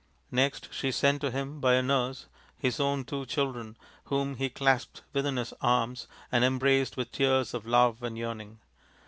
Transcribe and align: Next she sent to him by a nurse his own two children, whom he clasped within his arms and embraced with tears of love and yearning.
Next 0.31 0.73
she 0.73 0.91
sent 0.91 1.21
to 1.21 1.29
him 1.29 1.59
by 1.59 1.75
a 1.75 1.83
nurse 1.83 2.25
his 2.57 2.79
own 2.79 3.03
two 3.05 3.23
children, 3.27 3.77
whom 4.05 4.37
he 4.37 4.49
clasped 4.49 5.03
within 5.13 5.37
his 5.37 5.53
arms 5.61 6.07
and 6.31 6.43
embraced 6.43 6.97
with 6.97 7.11
tears 7.11 7.53
of 7.53 7.67
love 7.67 8.01
and 8.01 8.17
yearning. 8.17 8.57